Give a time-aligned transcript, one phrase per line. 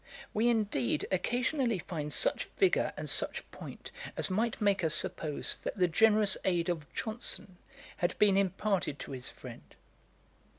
[0.33, 5.77] We, indeed, occasionally find such vigour and such point, as might make us suppose that
[5.77, 7.59] the generous aid of Johnson
[7.97, 9.75] had been imparted to his friend.